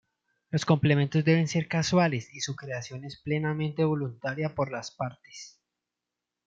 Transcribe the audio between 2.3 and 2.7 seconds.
y su